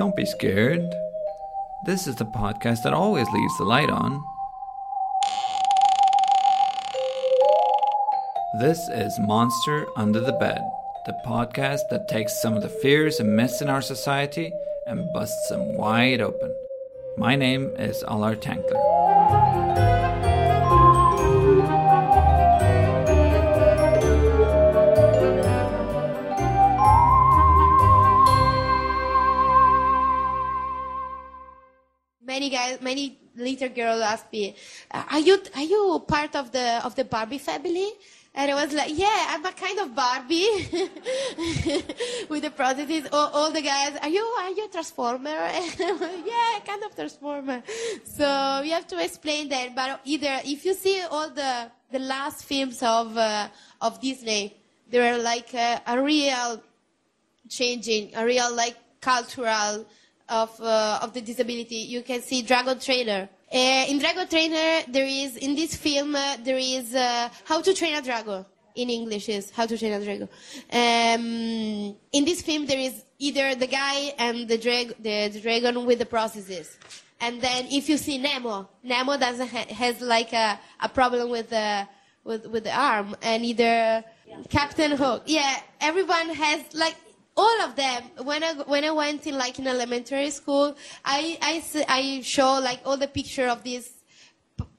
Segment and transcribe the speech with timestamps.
[0.00, 0.94] Don't be scared.
[1.84, 4.24] This is the podcast that always leaves the light on.
[8.60, 10.62] This is Monster Under the Bed,
[11.04, 14.50] the podcast that takes some of the fears and myths in our society
[14.86, 16.50] and busts them wide open.
[17.18, 18.89] My name is Allar Tankler.
[32.34, 34.44] Many guys, many little girls ask me,
[35.14, 35.82] "Are you are you
[36.14, 37.90] part of the of the Barbie family?"
[38.38, 40.50] And I was like, "Yeah, I'm a kind of Barbie
[42.30, 45.38] with the prosthesis." All, all the guys, "Are you are you a transformer?"
[46.04, 47.58] Like, yeah, kind of transformer.
[48.18, 48.26] So
[48.62, 49.74] we have to explain that.
[49.74, 51.52] But either if you see all the
[51.94, 53.48] the last films of uh,
[53.86, 54.44] of Disney,
[54.90, 56.62] they were like uh, a real
[57.58, 59.74] changing, a real like cultural
[60.30, 61.76] of uh, of the disability.
[61.76, 63.28] You can see Dragon Trainer.
[63.52, 67.74] Uh, in Dragon Trainer, there is in this film uh, there is uh, How to
[67.74, 68.46] Train a Dragon.
[68.76, 70.28] In English is How to Train a Dragon.
[70.72, 75.84] Um, in this film, there is either the guy and the, drag- the, the dragon
[75.84, 76.76] with the prostheses.
[77.20, 81.50] And then if you see Nemo, Nemo doesn't ha- has like a, a problem with
[81.50, 81.86] the
[82.24, 84.04] with with the arm, and either
[84.48, 85.22] Captain Hook.
[85.26, 86.96] Yeah, everyone has like
[87.40, 88.02] all of them.
[88.30, 91.20] When i when i went in like in elementary school I
[91.98, 93.84] I show like all the picture of this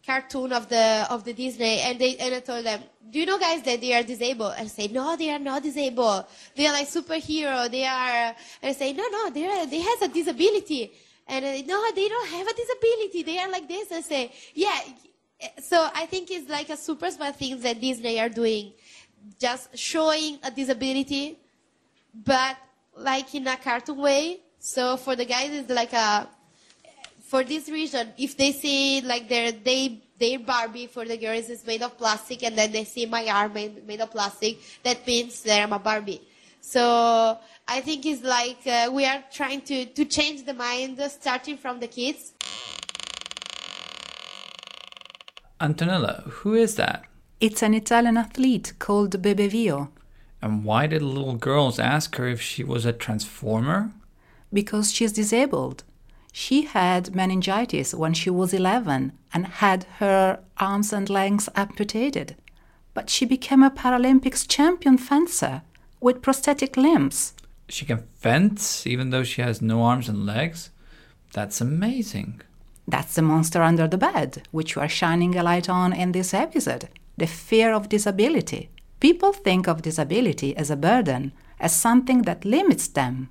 [0.06, 3.38] cartoon of the of the disney and they and i told them do you know
[3.38, 4.54] guys that they are disabled?
[4.58, 6.26] And I say no they are not disabled.
[6.56, 7.70] They are like superhero.
[7.70, 10.84] They are and i say no no they are they has a disability.
[11.28, 13.24] And I, no they don't have a disability.
[13.24, 13.92] They are like this.
[13.92, 14.80] I say yeah
[15.60, 18.74] so i think it's like a super smart thing that disney are doing.
[19.40, 21.26] Just showing a disability
[22.14, 22.58] but
[22.96, 24.40] like in a cartoon way.
[24.60, 26.28] So for the guys, it's like a
[27.24, 28.14] for this reason.
[28.18, 32.44] If they see like their they their Barbie for the girls is made of plastic,
[32.44, 35.80] and then they see my arm made, made of plastic, that means that I'm a
[35.80, 36.22] Barbie.
[36.60, 41.58] So I think it's like uh, we are trying to to change the mind, starting
[41.58, 42.34] from the kids.
[45.60, 47.06] Antonella, who is that?
[47.40, 49.92] It's an Italian athlete called Bebe Vio
[50.42, 53.92] And why did little girls ask her if she was a transformer?
[54.54, 55.84] because she's disabled.
[56.32, 62.36] She had meningitis when she was 11 and had her arms and legs amputated.
[62.94, 65.62] But she became a Paralympics champion fencer
[66.00, 67.34] with prosthetic limbs.
[67.70, 70.70] She can fence even though she has no arms and legs?
[71.34, 72.42] That's amazing.
[72.88, 76.34] That's the monster under the bed, which we are shining a light on in this
[76.34, 78.70] episode the fear of disability.
[79.02, 83.30] People think of disability as a burden, as something that limits them.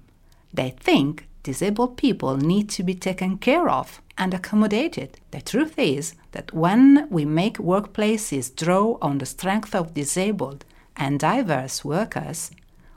[0.52, 5.20] They think disabled people need to be taken care of and accommodated.
[5.30, 10.64] The truth is that when we make workplaces draw on the strength of disabled
[10.96, 12.50] and diverse workers,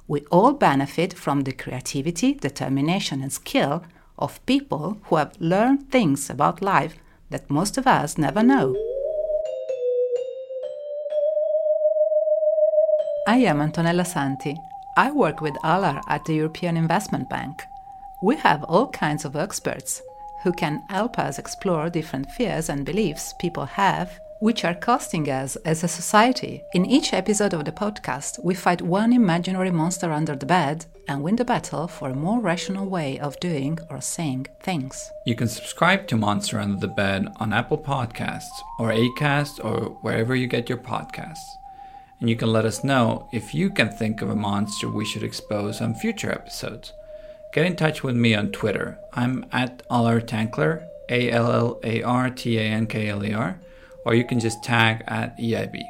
[0.07, 3.83] we all benefit from the creativity, determination, and skill
[4.17, 6.95] of people who have learned things about life
[7.29, 8.75] that most of us never know.
[13.25, 14.57] I am Antonella Santi.
[14.97, 17.63] I work with Allar at the European Investment Bank.
[18.21, 20.01] We have all kinds of experts
[20.43, 25.55] who can help us explore different fears and beliefs people have, which are costing us
[25.63, 26.63] as a society.
[26.73, 31.23] In each episode of the podcast, we fight one imaginary monster under the bed and
[31.23, 35.09] win the battle for a more rational way of doing or saying things.
[35.25, 40.35] You can subscribe to Monster Under the Bed on Apple Podcasts or Acast or wherever
[40.35, 41.39] you get your podcasts.
[42.19, 45.23] And you can let us know if you can think of a monster we should
[45.23, 46.93] expose on future episodes.
[47.51, 48.97] Get in touch with me on Twitter.
[49.13, 53.59] I'm at Tankler, A L L A R T A N K L E R,
[54.05, 55.83] or you can just tag at EIB.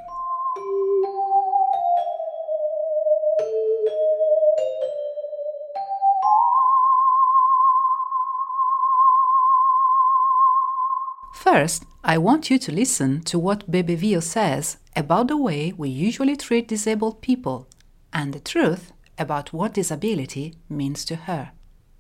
[11.32, 15.88] First, I want you to listen to what Bebe Vio says about the way we
[15.88, 17.70] usually treat disabled people
[18.12, 21.52] and the truth about what disability means to her.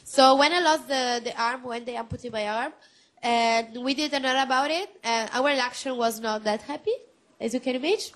[0.03, 2.73] So when I lost the, the arm, when they amputated my arm,
[3.21, 6.95] and we didn't know about it, and our reaction was not that happy,
[7.39, 8.13] as you can imagine.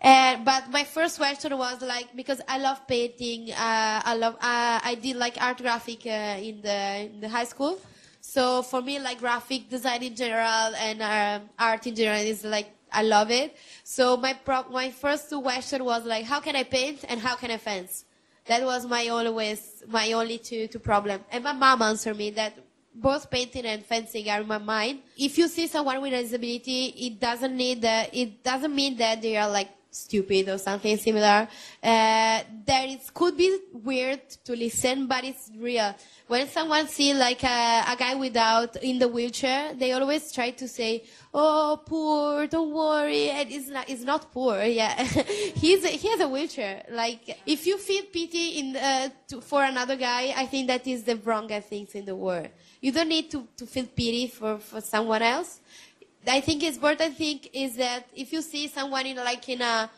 [0.00, 3.52] And, but my first question was like because I love painting.
[3.52, 4.34] Uh, I love.
[4.34, 7.78] Uh, I did like art graphic uh, in the in the high school.
[8.26, 12.70] So for me, like graphic design in general and um, art in general is like
[12.90, 13.54] I love it.
[13.84, 17.50] So my pro- my first question was like, how can I paint and how can
[17.50, 18.06] I fence?
[18.46, 21.20] That was my always my only two, two problem.
[21.30, 22.54] And my mom answered me that
[22.94, 25.02] both painting and fencing are in my mind.
[25.18, 28.08] If you see someone with a disability, it doesn't need that.
[28.14, 31.48] It doesn't mean that they are like stupid or something similar.
[31.82, 35.94] Uh, that it could be weird to listen, but it's real.
[36.26, 40.66] When someone see like a, a guy without in the wheelchair, they always try to
[40.66, 44.62] say, "Oh, poor, don't worry." And it's not, it's not poor.
[44.62, 46.84] Yeah, he's he has a wheelchair.
[46.90, 51.04] Like if you feel pity in uh, to, for another guy, I think that is
[51.04, 52.48] the wrongest things in the world.
[52.84, 55.60] You don't need to, to feel pity for, for someone else.
[56.26, 59.90] I think it's important thing is that if you see someone in like in a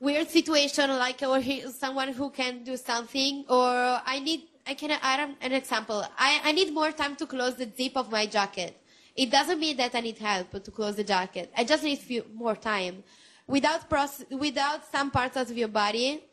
[0.00, 4.90] weird situation, like or he, someone who can do something, or I need, I can
[5.02, 6.04] add an example.
[6.18, 8.76] I, I need more time to close the zip of my jacket.
[9.16, 11.52] It doesn't mean that I need help to close the jacket.
[11.56, 13.04] I just need few, more time.
[13.46, 16.24] Without process, without some parts of your body,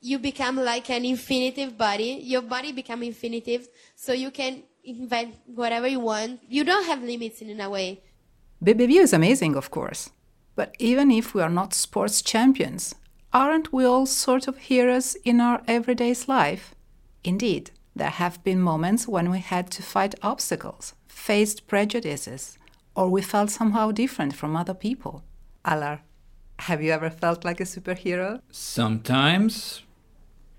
[0.00, 2.20] you become like an infinitive body.
[2.22, 6.40] Your body become infinitive, so you can invent whatever you want.
[6.48, 8.00] You don't have limits in a way.
[8.60, 10.10] Bebe Vio is amazing, of course.
[10.56, 12.94] But even if we are not sports champions,
[13.32, 16.74] aren't we all sort of heroes in our everyday's life?
[17.22, 22.58] Indeed, there have been moments when we had to fight obstacles, faced prejudices,
[22.96, 25.22] or we felt somehow different from other people.
[25.64, 26.00] Allar,
[26.60, 28.40] have you ever felt like a superhero?
[28.50, 29.82] Sometimes.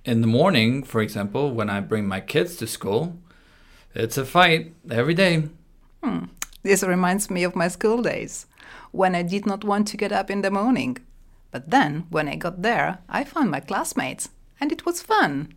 [0.06, 3.18] In the morning, for example, when I bring my kids to school,
[3.94, 5.50] it's a fight every day.
[6.02, 6.26] Hmm.
[6.64, 8.46] This reminds me of my school days,
[8.92, 10.98] when I did not want to get up in the morning.
[11.52, 14.30] But then, when I got there, I found my classmates,
[14.60, 15.54] and it was fun.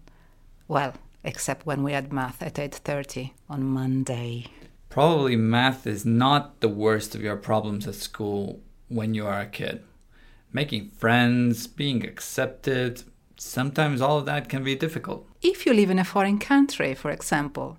[0.69, 0.95] Well,
[1.25, 4.47] except when we had math at 8:30 on Monday.
[4.89, 9.47] Probably math is not the worst of your problems at school when you are a
[9.47, 9.83] kid.
[10.53, 13.03] Making friends, being accepted,
[13.37, 15.27] sometimes all of that can be difficult.
[15.41, 17.79] If you live in a foreign country, for example,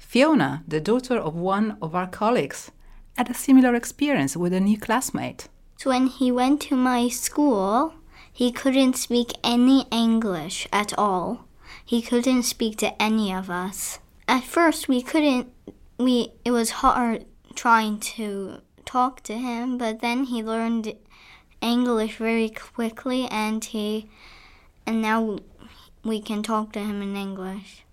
[0.00, 2.72] Fiona, the daughter of one of our colleagues,
[3.16, 5.48] had a similar experience with a new classmate.
[5.84, 7.94] When he went to my school,
[8.32, 11.46] he couldn't speak any English at all.
[11.84, 14.00] He couldn't speak to any of us.
[14.26, 15.52] At first, we couldn't,
[15.98, 20.96] we, it was hard trying to talk to him, but then he learned
[21.60, 24.08] English very quickly and he,
[24.86, 25.38] and now
[26.02, 27.84] we can talk to him in English.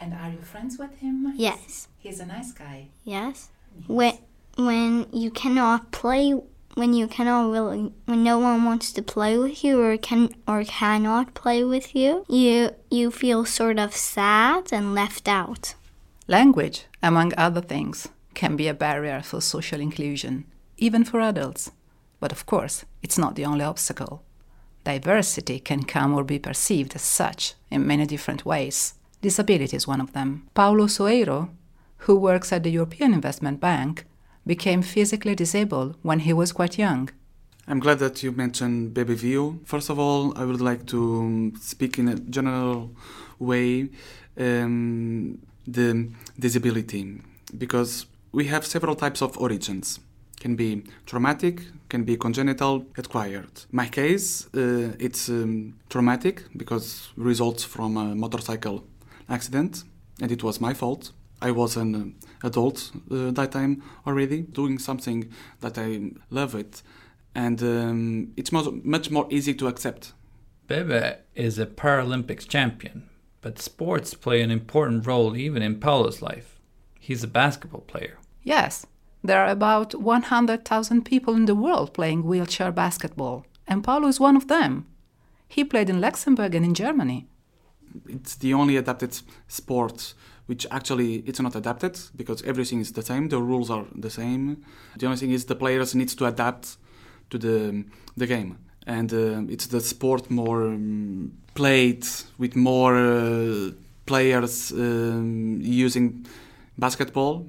[0.00, 1.32] And are you friends with him?
[1.36, 1.88] Yes.
[1.98, 2.88] He's a nice guy.
[3.04, 3.48] Yes.
[3.86, 4.18] When
[4.56, 6.34] when you cannot play
[6.74, 10.62] when you cannot really when no one wants to play with you or can or
[10.64, 15.74] cannot play with you, you you feel sort of sad and left out.
[16.28, 20.44] Language, among other things, can be a barrier for social inclusion,
[20.76, 21.70] even for adults.
[22.20, 24.22] But of course, it's not the only obstacle.
[24.84, 28.94] Diversity can come or be perceived as such in many different ways.
[29.20, 30.48] Disability is one of them.
[30.54, 31.50] Paulo Soeiro,
[31.98, 34.04] who works at the European Investment Bank,
[34.46, 37.10] became physically disabled when he was quite young.
[37.66, 39.58] I'm glad that you mentioned Bebe Vio.
[39.64, 42.90] First of all, I would like to speak in a general
[43.38, 43.90] way
[44.38, 47.20] um, the disability
[47.58, 50.00] because we have several types of origins.
[50.40, 53.50] Can be traumatic, can be congenital, acquired.
[53.72, 58.84] My case, uh, it's um, traumatic because results from a motorcycle
[59.28, 59.84] accident,
[60.20, 61.12] and it was my fault.
[61.40, 61.94] I was an
[62.42, 66.82] uh, adult uh, that time already, doing something that I love it,
[67.34, 70.12] and um, it's much, much more easy to accept.
[70.66, 73.08] Bebe is a Paralympics champion,
[73.40, 76.58] but sports play an important role even in Paulo's life.
[76.98, 78.18] He's a basketball player.
[78.42, 78.86] Yes,
[79.22, 84.36] there are about 100,000 people in the world playing wheelchair basketball, and Paulo is one
[84.36, 84.86] of them.
[85.46, 87.28] He played in Luxembourg and in Germany
[88.08, 90.14] it's the only adapted sport
[90.46, 93.28] which actually it's not adapted because everything is the same.
[93.28, 94.64] The rules are the same.
[94.96, 96.78] The only thing is the players needs to adapt
[97.30, 97.84] to the
[98.16, 98.56] the game.
[98.86, 102.06] And uh, it's the sport more um, played
[102.38, 103.72] with more uh,
[104.06, 106.26] players um, using
[106.78, 107.46] basketball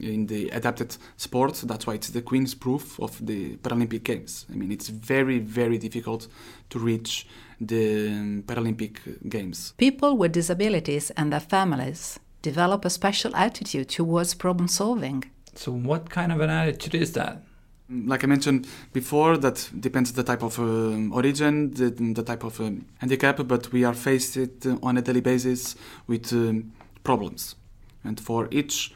[0.00, 1.62] in the adapted sports.
[1.62, 4.46] That's why it's the queen's proof of the Paralympic Games.
[4.50, 6.28] I mean, it's very, very difficult
[6.70, 7.26] to reach
[7.60, 9.74] the um, Paralympic Games.
[9.78, 15.24] People with disabilities and their families develop a special attitude towards problem solving.
[15.54, 17.42] So, what kind of an attitude is that?
[17.90, 20.62] Like I mentioned before, that depends the type of uh,
[21.10, 25.22] origin, the, the, type of um, handicap, but we are faced it on a daily
[25.22, 25.74] basis
[26.06, 27.56] with um, problems.
[28.04, 28.92] And for each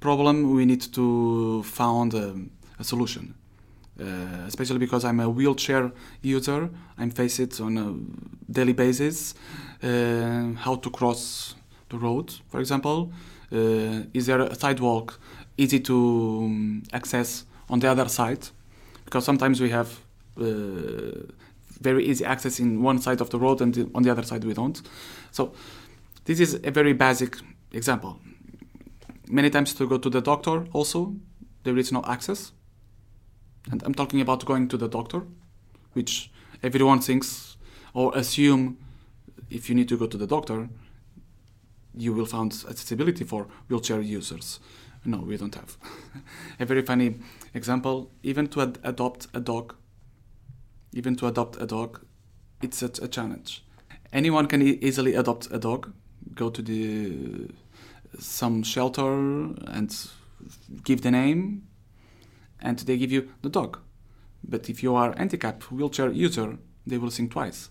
[0.00, 1.62] problem, we need to
[2.14, 2.34] a,
[2.78, 3.34] a solution.
[4.00, 5.90] Uh, especially because I'm a wheelchair
[6.22, 9.34] user, I'm faced on a daily basis.
[9.82, 11.56] Uh, how to cross
[11.88, 13.12] the road, for example.
[13.50, 15.18] Uh, is there a sidewalk
[15.56, 18.46] easy to um, access on the other side?
[19.04, 19.98] Because sometimes we have
[20.40, 21.24] uh,
[21.80, 24.54] very easy access in one side of the road and on the other side we
[24.54, 24.80] don't.
[25.32, 25.52] So
[26.24, 27.38] this is a very basic
[27.72, 28.20] example.
[29.30, 31.16] Many times to go to the doctor also
[31.64, 32.52] there is no access.
[33.70, 35.22] And I'm talking about going to the doctor,
[35.92, 36.30] which
[36.62, 37.56] everyone thinks
[37.92, 38.78] or assume
[39.50, 40.68] if you need to go to the doctor,
[41.94, 44.60] you will find accessibility for wheelchair users.
[45.04, 45.76] No, we don't have.
[46.60, 47.16] a very funny
[47.54, 49.74] example, even to ad- adopt a dog,
[50.92, 52.04] even to adopt a dog,
[52.62, 53.64] it's a, a challenge.
[54.12, 55.92] Anyone can e- easily adopt a dog,
[56.34, 57.48] go to the
[58.18, 59.94] some shelter and
[60.84, 61.66] give the name,
[62.60, 63.78] and they give you the dog.
[64.42, 67.70] But if you are handicapped wheelchair user, they will think twice.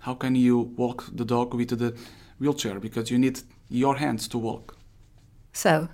[0.00, 1.96] How can you walk the dog with the
[2.38, 4.76] wheelchair because you need your hands to walk?
[5.52, 5.88] So,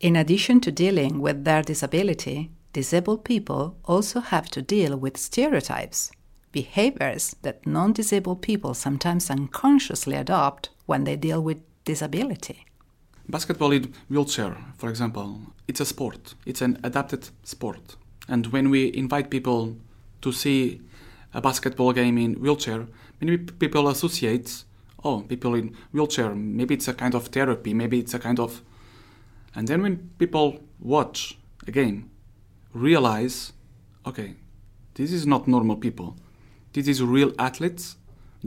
[0.00, 6.10] in addition to dealing with their disability, disabled people also have to deal with stereotypes,
[6.50, 12.64] behaviors that non disabled people sometimes unconsciously adopt when they deal with disability.
[13.28, 16.34] Basketball in wheelchair, for example, it's a sport.
[16.44, 17.96] It's an adapted sport.
[18.28, 19.76] And when we invite people
[20.20, 20.80] to see
[21.34, 22.86] a basketball game in wheelchair,
[23.20, 24.64] many people associate,
[25.04, 28.62] oh, people in wheelchair, maybe it's a kind of therapy, maybe it's a kind of.
[29.54, 32.10] And then when people watch a game,
[32.72, 33.52] realize,
[34.06, 34.34] okay,
[34.94, 36.16] this is not normal people.
[36.72, 37.96] This is real athletes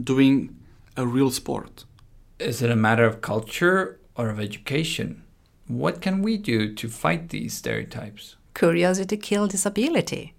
[0.02, 0.56] doing
[0.96, 1.84] a real sport.
[2.38, 5.22] Is it a matter of culture or of education?
[5.68, 8.36] What can we do to fight these stereotypes?
[8.54, 10.34] Curiosity kills disability.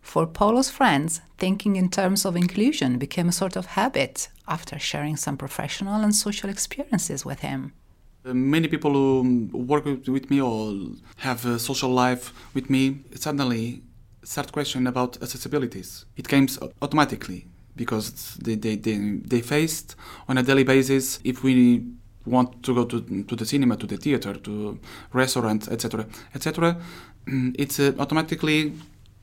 [0.00, 5.16] For Paulo's friends, thinking in terms of inclusion became a sort of habit after sharing
[5.16, 7.72] some professional and social experiences with him.
[8.24, 10.76] Uh, many people who work with me or
[11.16, 13.82] have a social life with me suddenly
[14.22, 16.04] start questioning about accessibilities.
[16.16, 19.96] It comes automatically because they, they, they, they faced
[20.28, 21.84] on a daily basis if we
[22.26, 24.78] want to go to, to the cinema, to the theater, to
[25.12, 26.76] restaurant, etc., etc.,
[27.26, 28.72] it uh, automatically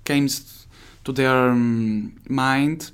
[0.06, 0.68] comes
[1.04, 2.92] to their um, mind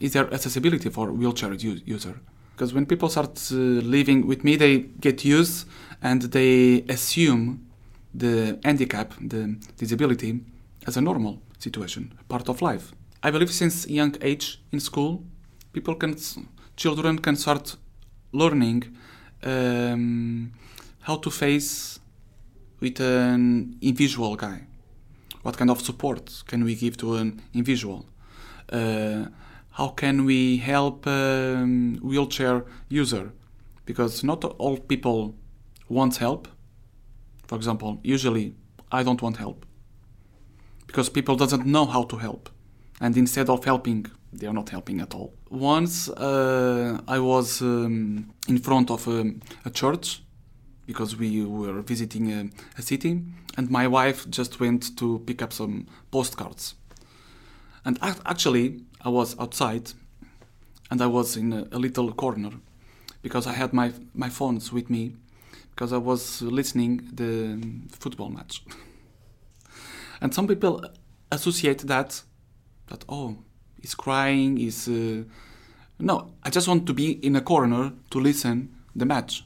[0.00, 2.14] is there accessibility for wheelchair u- user
[2.54, 5.66] because when people start uh, living with me they get used
[6.02, 7.66] and they assume
[8.14, 10.40] the handicap the disability
[10.86, 12.92] as a normal situation part of life
[13.26, 15.12] i believe since young age in school
[15.72, 16.12] people can
[16.76, 17.76] children can start
[18.32, 18.82] learning
[19.42, 20.52] um,
[21.00, 22.00] how to face
[22.80, 24.66] with an invisual guy.
[25.42, 28.04] What kind of support can we give to an invisual?
[28.70, 29.26] Uh,
[29.70, 33.32] how can we help um, wheelchair user?
[33.84, 35.34] Because not all people
[35.88, 36.48] want help.
[37.46, 38.54] For example usually
[38.90, 39.64] i don't want help.
[40.86, 42.48] Because people doesn't know how to help
[43.00, 45.32] and instead of helping they are not helping at all.
[45.50, 50.22] Once uh, i was um, in front of um, a church
[50.86, 52.48] because we were visiting a,
[52.78, 53.22] a, city
[53.56, 56.74] and my wife just went to pick up some postcards.
[57.84, 59.92] And actually i was outside
[60.90, 62.50] and i was in a, a little corner
[63.22, 65.14] because i had my, my phones with me
[65.70, 67.58] because i was listening the
[67.90, 68.62] football match.
[70.20, 70.82] And some people
[71.30, 72.22] associate that
[72.88, 73.36] that oh
[73.80, 75.22] he's crying he's uh,
[75.98, 79.44] no i just want to be in a corner to listen the match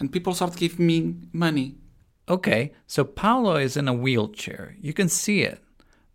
[0.00, 1.76] and people start giving me money.
[2.28, 4.76] Okay, so Paulo is in a wheelchair.
[4.80, 5.60] You can see it.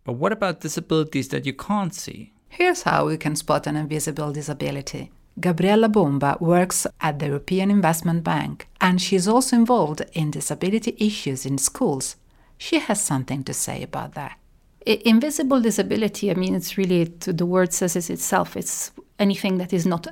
[0.04, 2.32] But what about disabilities that you can't see?
[2.48, 5.10] Here's how we can spot an invisible disability.
[5.40, 11.44] Gabriella Bomba works at the European Investment Bank and she's also involved in disability issues
[11.44, 12.14] in schools.
[12.56, 14.38] She has something to say about that.
[14.86, 19.86] Invisible disability, I mean, it's really, the word says it itself, it's anything that is
[19.86, 20.06] not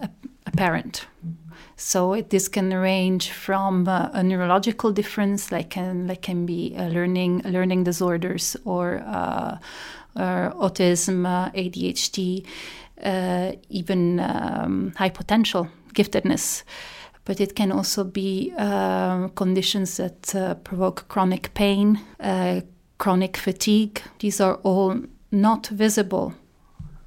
[0.46, 1.06] apparent.
[1.76, 6.74] So it, this can range from uh, a neurological difference, like can like can be
[6.76, 9.58] uh, learning learning disorders or, uh,
[10.16, 12.46] or autism, uh, ADHD,
[13.02, 16.62] uh, even um, high potential giftedness.
[17.24, 22.00] But it can also be uh, conditions that provoke chronic pain,
[23.02, 24.00] chronic fatigue.
[24.20, 26.34] These are all not visible.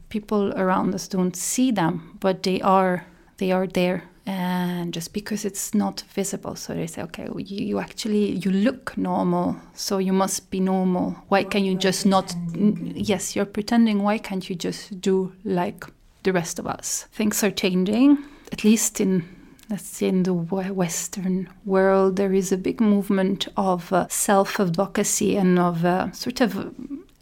[0.10, 3.06] People around us don't see them, but they are
[3.38, 4.04] they are there.
[4.26, 8.52] And just because it's not visible so they say okay well, you, you, actually you
[8.52, 11.16] look normal so you must be normal.
[11.30, 14.04] Why can you just not yes you're pretending.
[14.04, 15.86] Why can't you just do like
[16.24, 17.08] the rest of us?
[17.14, 18.18] Things are changing
[18.52, 19.24] at least in
[19.70, 25.58] let's say in the western world there is a big movement of uh, self-advocacy and
[25.60, 26.74] of uh, sort of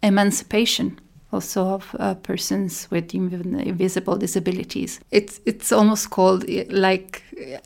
[0.02, 0.98] emancipation
[1.34, 5.00] also of uh, persons with invisible disabilities.
[5.10, 7.22] It's it's almost called like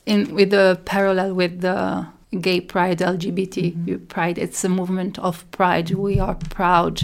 [0.07, 2.07] in with a parallel with the
[2.41, 4.07] gay pride, LGBT mm-hmm.
[4.07, 4.39] pride.
[4.39, 5.91] It's a movement of pride.
[5.91, 7.03] We are proud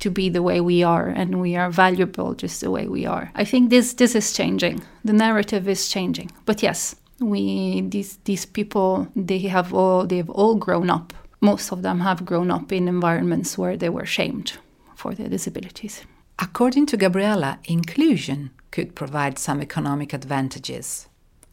[0.00, 3.30] to be the way we are, and we are valuable just the way we are.
[3.34, 4.82] I think this this is changing.
[5.04, 6.30] The narrative is changing.
[6.44, 6.96] But yes,
[7.30, 11.12] we these these people they have all they have all grown up.
[11.40, 14.52] Most of them have grown up in environments where they were shamed
[14.94, 16.04] for their disabilities.
[16.38, 21.06] According to Gabriella, inclusion could provide some economic advantages.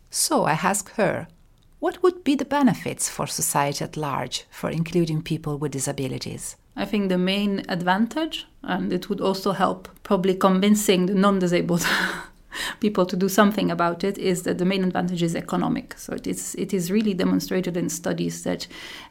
[0.09, 1.27] So I asked her,
[1.79, 6.55] what would be the benefits for society at large for including people with disabilities?
[6.75, 11.85] I think the main advantage, and it would also help probably convincing the non disabled
[12.79, 15.97] people to do something about it, is that the main advantage is economic.
[15.97, 18.67] So it is, it is really demonstrated in studies that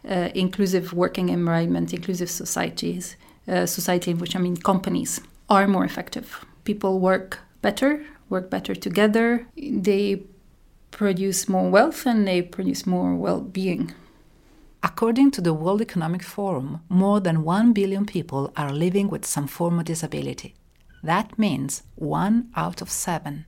[0.09, 3.17] uh, inclusive working environment, inclusive societies,
[3.49, 6.45] uh, society in which I mean companies are more effective.
[6.65, 9.47] People work better, work better together.
[9.57, 10.23] They
[10.91, 13.95] produce more wealth and they produce more well being.
[14.83, 19.47] According to the World Economic Forum, more than 1 billion people are living with some
[19.47, 20.55] form of disability.
[21.03, 23.47] That means one out of seven.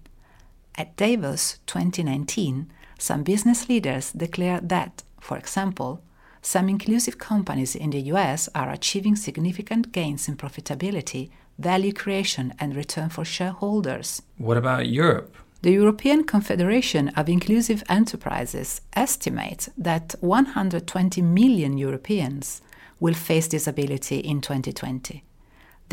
[0.77, 6.03] At Davos 2019, some business leaders declared that, for example,
[6.41, 12.75] some inclusive companies in the US are achieving significant gains in profitability, value creation, and
[12.75, 14.23] return for shareholders.
[14.39, 15.37] What about Europe?
[15.63, 22.63] The European Confederation of Inclusive Enterprises estimates that 120 million Europeans
[22.99, 25.23] will face disability in 2020.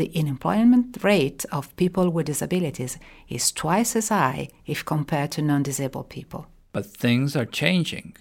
[0.00, 2.96] The unemployment rate of people with disabilities
[3.28, 6.46] is twice as high if compared to non disabled people.
[6.72, 8.16] But things are changing.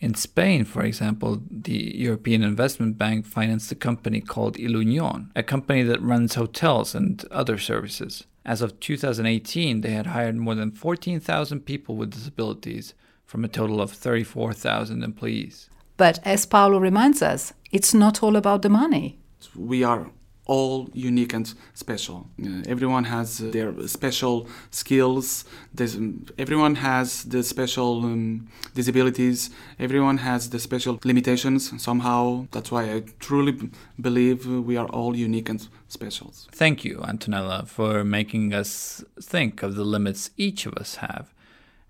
[0.00, 5.82] In Spain, for example, the European Investment Bank financed a company called Ilunion, a company
[5.84, 8.24] that runs hotels and other services.
[8.44, 12.92] As of 2018, they had hired more than 14,000 people with disabilities
[13.24, 15.70] from a total of 34,000 employees.
[15.96, 19.18] But as Paulo reminds us, it's not all about the money.
[19.56, 20.10] We are
[20.48, 22.26] all unique and special.
[22.42, 25.44] Uh, everyone has uh, their special skills.
[25.72, 29.50] There's, um, everyone has the special um, disabilities.
[29.78, 32.48] Everyone has the special limitations somehow.
[32.50, 36.32] That's why I truly b- believe we are all unique and special.
[36.50, 41.32] Thank you, Antonella, for making us think of the limits each of us have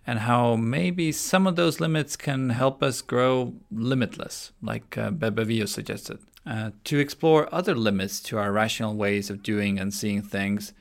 [0.09, 5.45] and how maybe some of those limits can help us grow limitless, like uh, Bebe
[5.45, 6.19] Vio suggested.
[6.49, 10.73] Uh, to explore other limits to our rational ways of doing and seeing things,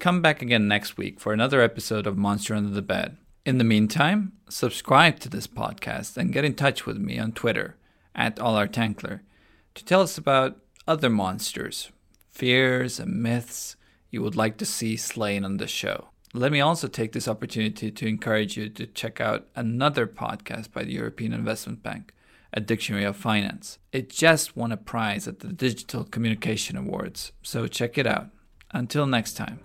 [0.00, 3.16] come back again next week for another episode of Monster Under the Bed.
[3.46, 7.76] In the meantime, subscribe to this podcast and get in touch with me on Twitter
[8.16, 9.20] at allartankler
[9.76, 10.58] to tell us about
[10.88, 11.92] other monsters,
[12.28, 13.76] fears, and myths
[14.10, 16.08] you would like to see slain on the show.
[16.34, 20.82] Let me also take this opportunity to encourage you to check out another podcast by
[20.82, 22.12] the European Investment Bank
[22.52, 23.78] a dictionary of finance.
[23.92, 28.28] It just won a prize at the Digital Communication Awards, so check it out.
[28.72, 29.60] Until next time.